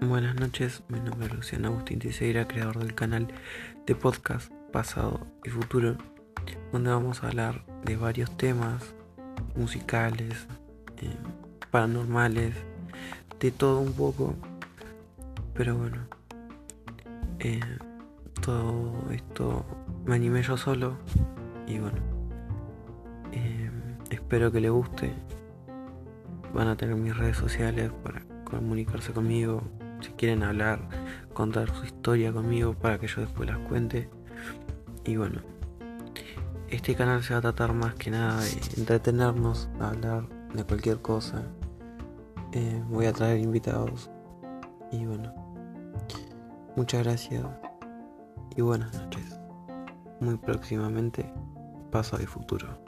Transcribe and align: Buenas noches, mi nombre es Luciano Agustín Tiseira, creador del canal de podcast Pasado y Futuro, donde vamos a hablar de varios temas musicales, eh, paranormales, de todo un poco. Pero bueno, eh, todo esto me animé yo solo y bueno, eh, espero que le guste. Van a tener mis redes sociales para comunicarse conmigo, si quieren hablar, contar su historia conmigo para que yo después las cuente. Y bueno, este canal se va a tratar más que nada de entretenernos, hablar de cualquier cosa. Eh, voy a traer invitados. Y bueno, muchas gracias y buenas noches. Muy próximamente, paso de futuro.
Buenas 0.00 0.36
noches, 0.36 0.84
mi 0.88 1.00
nombre 1.00 1.26
es 1.26 1.34
Luciano 1.34 1.68
Agustín 1.68 1.98
Tiseira, 1.98 2.46
creador 2.46 2.78
del 2.78 2.94
canal 2.94 3.26
de 3.84 3.96
podcast 3.96 4.52
Pasado 4.72 5.26
y 5.44 5.50
Futuro, 5.50 5.96
donde 6.70 6.90
vamos 6.90 7.22
a 7.22 7.26
hablar 7.26 7.64
de 7.84 7.96
varios 7.96 8.34
temas 8.36 8.94
musicales, 9.56 10.46
eh, 10.98 11.10
paranormales, 11.72 12.54
de 13.40 13.50
todo 13.50 13.80
un 13.80 13.92
poco. 13.92 14.36
Pero 15.54 15.76
bueno, 15.76 16.06
eh, 17.40 17.60
todo 18.40 19.10
esto 19.10 19.66
me 20.06 20.14
animé 20.14 20.42
yo 20.42 20.56
solo 20.56 20.96
y 21.66 21.80
bueno, 21.80 21.98
eh, 23.32 23.70
espero 24.10 24.52
que 24.52 24.60
le 24.60 24.70
guste. 24.70 25.12
Van 26.54 26.68
a 26.68 26.76
tener 26.76 26.94
mis 26.94 27.16
redes 27.16 27.36
sociales 27.36 27.90
para 28.04 28.22
comunicarse 28.44 29.12
conmigo, 29.12 29.62
si 30.00 30.10
quieren 30.12 30.42
hablar, 30.42 30.80
contar 31.32 31.74
su 31.74 31.84
historia 31.84 32.32
conmigo 32.32 32.74
para 32.74 32.98
que 32.98 33.06
yo 33.06 33.20
después 33.20 33.48
las 33.48 33.58
cuente. 33.58 34.08
Y 35.04 35.16
bueno, 35.16 35.40
este 36.68 36.94
canal 36.94 37.22
se 37.22 37.32
va 37.32 37.38
a 37.38 37.42
tratar 37.42 37.72
más 37.72 37.94
que 37.94 38.10
nada 38.10 38.40
de 38.42 38.50
entretenernos, 38.76 39.68
hablar 39.80 40.28
de 40.54 40.64
cualquier 40.64 41.00
cosa. 41.00 41.42
Eh, 42.52 42.82
voy 42.88 43.06
a 43.06 43.12
traer 43.12 43.38
invitados. 43.38 44.10
Y 44.90 45.04
bueno, 45.06 45.34
muchas 46.76 47.04
gracias 47.04 47.44
y 48.56 48.62
buenas 48.62 48.94
noches. 48.94 49.38
Muy 50.20 50.36
próximamente, 50.36 51.30
paso 51.90 52.16
de 52.16 52.26
futuro. 52.26 52.87